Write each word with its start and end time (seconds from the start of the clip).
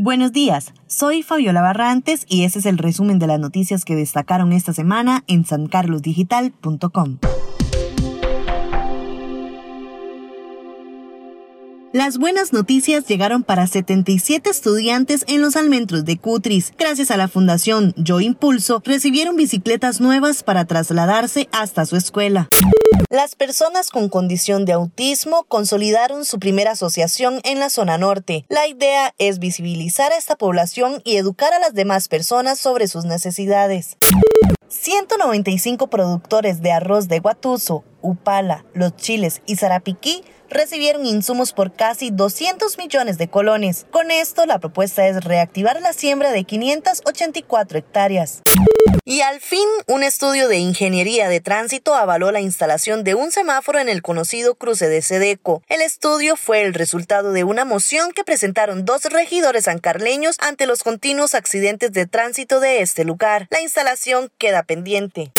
Buenos 0.00 0.30
días, 0.30 0.74
soy 0.86 1.24
Fabiola 1.24 1.60
Barrantes 1.60 2.24
y 2.28 2.44
este 2.44 2.60
es 2.60 2.66
el 2.66 2.78
resumen 2.78 3.18
de 3.18 3.26
las 3.26 3.40
noticias 3.40 3.84
que 3.84 3.96
destacaron 3.96 4.52
esta 4.52 4.72
semana 4.72 5.24
en 5.26 5.44
sancarlosdigital.com. 5.44 7.18
Las 11.92 12.16
buenas 12.18 12.52
noticias 12.52 13.08
llegaron 13.08 13.42
para 13.42 13.66
77 13.66 14.48
estudiantes 14.48 15.24
en 15.26 15.40
los 15.40 15.56
almendros 15.56 16.04
de 16.04 16.16
Cutris. 16.16 16.72
Gracias 16.78 17.10
a 17.10 17.16
la 17.16 17.26
Fundación 17.26 17.92
Yo 17.96 18.20
Impulso, 18.20 18.80
recibieron 18.84 19.34
bicicletas 19.34 20.00
nuevas 20.00 20.44
para 20.44 20.64
trasladarse 20.64 21.48
hasta 21.50 21.84
su 21.86 21.96
escuela. 21.96 22.48
Las 23.10 23.36
personas 23.36 23.90
con 23.90 24.08
condición 24.08 24.64
de 24.64 24.74
autismo 24.74 25.44
consolidaron 25.44 26.24
su 26.24 26.38
primera 26.38 26.72
asociación 26.72 27.40
en 27.44 27.58
la 27.58 27.70
zona 27.70 27.96
norte. 27.96 28.44
La 28.48 28.66
idea 28.66 29.14
es 29.18 29.38
visibilizar 29.38 30.12
a 30.12 30.16
esta 30.16 30.36
población 30.36 31.00
y 31.04 31.16
educar 31.16 31.52
a 31.54 31.58
las 31.58 31.74
demás 31.74 32.08
personas 32.08 32.58
sobre 32.58 32.86
sus 32.86 33.04
necesidades. 33.04 33.96
195 34.68 35.88
productores 35.88 36.60
de 36.60 36.72
arroz 36.72 37.08
de 37.08 37.20
Guatuso, 37.20 37.84
Upala, 38.02 38.66
Los 38.74 38.94
Chiles 38.96 39.40
y 39.46 39.56
Zarapiquí 39.56 40.22
recibieron 40.50 41.06
insumos 41.06 41.52
por 41.52 41.72
casi 41.72 42.10
200 42.10 42.76
millones 42.78 43.18
de 43.18 43.28
colones. 43.28 43.86
Con 43.90 44.10
esto, 44.10 44.46
la 44.46 44.58
propuesta 44.58 45.06
es 45.08 45.24
reactivar 45.24 45.80
la 45.80 45.92
siembra 45.92 46.30
de 46.30 46.44
584 46.44 47.78
hectáreas. 47.78 48.42
Y 49.04 49.22
al 49.22 49.40
fin, 49.40 49.66
un 49.86 50.02
estudio 50.02 50.48
de 50.48 50.58
ingeniería 50.58 51.28
de 51.28 51.40
tránsito 51.40 51.94
avaló 51.94 52.30
la 52.30 52.40
instalación 52.40 53.04
de 53.04 53.14
un 53.14 53.32
semáforo 53.32 53.78
en 53.78 53.88
el 53.88 54.02
conocido 54.02 54.54
cruce 54.54 54.88
de 54.88 55.02
Sedeco. 55.02 55.62
El 55.68 55.80
estudio 55.80 56.36
fue 56.36 56.62
el 56.62 56.74
resultado 56.74 57.32
de 57.32 57.44
una 57.44 57.64
moción 57.64 58.12
que 58.12 58.24
presentaron 58.24 58.84
dos 58.84 59.04
regidores 59.04 59.64
sancarleños 59.64 60.36
ante 60.40 60.66
los 60.66 60.82
continuos 60.82 61.34
accidentes 61.34 61.92
de 61.92 62.06
tránsito 62.06 62.60
de 62.60 62.82
este 62.82 63.04
lugar. 63.04 63.46
La 63.50 63.62
instalación 63.62 64.30
queda 64.38 64.62
pendiente. 64.62 65.32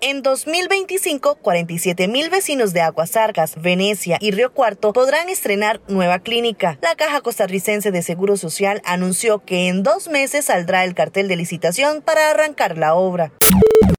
En 0.00 0.22
2025, 0.22 1.36
47 1.36 2.08
mil 2.08 2.30
vecinos 2.30 2.72
de 2.72 2.82
Aguasargas, 2.82 3.60
Venecia 3.60 4.18
y 4.20 4.32
Río 4.32 4.52
Cuarto 4.52 4.92
podrán 4.92 5.28
estrenar 5.28 5.80
nueva 5.88 6.18
clínica. 6.18 6.78
La 6.82 6.94
Caja 6.94 7.20
Costarricense 7.20 7.90
de 7.90 8.02
Seguro 8.02 8.36
Social 8.36 8.82
anunció 8.84 9.44
que 9.44 9.68
en 9.68 9.82
dos 9.82 10.08
meses 10.08 10.44
saldrá 10.46 10.84
el 10.84 10.94
cartel 10.94 11.28
de 11.28 11.36
licitación 11.36 12.02
para 12.02 12.30
arrancar 12.30 12.76
la 12.76 12.94
obra. 12.94 13.32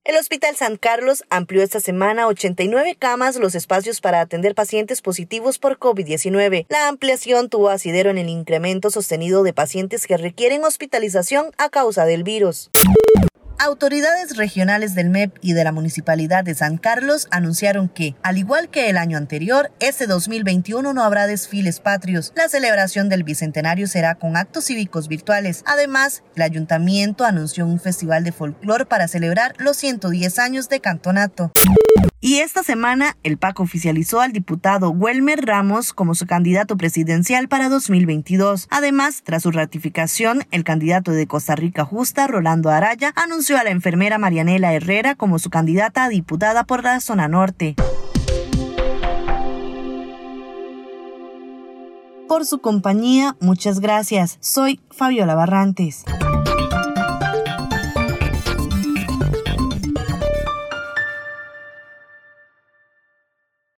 El 0.04 0.18
Hospital 0.18 0.56
San 0.56 0.78
Carlos 0.78 1.24
amplió 1.32 1.64
esta 1.64 1.80
semana 1.80 2.28
89 2.28 2.96
camas 3.00 3.38
los 3.38 3.56
espacios 3.56 4.02
para 4.02 4.22
atender 4.22 4.54
pacientes 4.54 5.02
positivos 5.02 5.58
por 5.58 5.80
COVID-19. 5.80 6.68
La 6.70 6.88
ampliación 6.88 7.50
tuvo 7.50 7.70
asidero 7.70 8.12
en 8.12 8.20
el 8.20 8.30
incremento 8.30 8.92
sostenido 8.92 9.42
de 9.42 9.54
pacientes 9.54 10.06
que 10.06 10.18
requieren 10.18 10.64
hospitalización 10.64 11.48
a 11.58 11.70
causa 11.70 12.06
del 12.06 12.24
virus. 12.24 12.70
Autoridades 13.58 14.36
regionales 14.36 14.96
del 14.96 15.10
MEP 15.10 15.38
y 15.42 15.54
de 15.54 15.64
la 15.64 15.72
Municipalidad 15.72 16.44
de 16.44 16.56
San 16.56 16.78
Carlos 16.78 17.28
anunciaron 17.32 17.88
que, 17.88 18.14
al 18.22 18.38
igual 18.38 18.70
que 18.70 18.90
el 18.90 18.98
año 18.98 19.18
anterior, 19.18 19.72
este 19.80 20.08
2021 20.08 20.94
no 20.94 21.04
habrá 21.04 21.26
desfiles 21.26 21.80
patrios. 21.80 22.34
La 22.36 22.50
celebración 22.50 23.08
del 23.08 23.24
Bicentenario 23.24 23.88
será 23.88 24.16
con 24.16 24.36
actos 24.36 24.66
cívicos 24.66 25.08
virtuales. 25.08 25.64
Además, 25.66 26.22
el 26.36 26.42
ayuntamiento 26.42 27.24
anunció 27.24 27.66
un 27.66 27.80
festival 27.80 28.26
de 28.26 28.34
folclor 28.34 28.88
para 28.88 29.08
celebrar 29.08 29.56
los 29.58 29.78
110 29.78 30.38
años 30.40 30.68
de 30.68 30.82
cantonato. 30.82 31.52
Y 32.20 32.38
esta 32.40 32.64
semana, 32.64 33.18
el 33.24 33.38
PAC 33.38 33.60
oficializó 33.60 34.20
al 34.20 34.32
diputado 34.32 34.90
Welmer 34.90 35.46
Ramos 35.46 35.94
como 35.94 36.16
su 36.16 36.26
candidato 36.26 36.78
presidencial 36.78 37.48
para 37.48 37.70
2022. 37.70 38.68
Además, 38.72 39.22
tras 39.24 39.44
su 39.44 39.52
ratificación, 39.52 40.44
el 40.52 40.64
candidato 40.64 41.12
de 41.12 41.28
Costa 41.28 41.56
Rica 41.56 41.86
Justa, 41.86 42.28
Rolando 42.28 42.70
Araya, 42.70 43.14
anunció 43.16 43.58
a 43.58 43.64
la 43.64 43.70
enfermera 43.70 44.18
Marianela 44.18 44.74
Herrera 44.74 45.16
como 45.16 45.40
su 45.40 45.50
candidata 45.50 46.06
a 46.06 46.10
diputada 46.10 46.64
por 46.64 46.84
la 46.84 47.00
zona 47.00 47.28
norte. 47.28 47.76
Por 52.28 52.46
su 52.46 52.60
compañía, 52.60 53.36
muchas 53.40 53.80
gracias. 53.80 54.38
Soy 54.42 54.82
Fabiola 54.90 55.36
Barrantes. 55.36 56.06